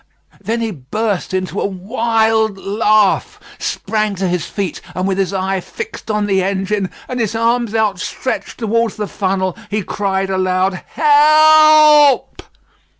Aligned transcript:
Then 0.43 0.61
he 0.61 0.71
burst 0.71 1.31
into 1.31 1.61
a 1.61 1.67
wild 1.67 2.57
laugh, 2.57 3.39
sprang 3.59 4.15
to 4.15 4.27
his 4.27 4.47
feet, 4.47 4.81
and 4.95 5.07
with 5.07 5.19
his 5.19 5.31
eye 5.31 5.59
fixed 5.59 6.09
on 6.09 6.25
the 6.25 6.41
engine, 6.41 6.89
and 7.07 7.19
his 7.19 7.35
arms 7.35 7.75
outstretched 7.75 8.57
towards 8.57 8.95
the 8.95 9.07
funnel, 9.07 9.55
he 9.69 9.83
cried 9.83 10.31
aloud, 10.31 10.83
"Help." 10.87 12.41